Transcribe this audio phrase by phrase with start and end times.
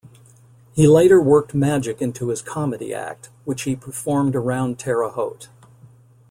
[0.73, 5.49] He later worked magic into his comedy act, which he performed around Terre Haute.